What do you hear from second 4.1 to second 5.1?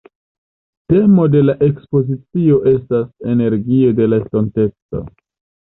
la Estonteco».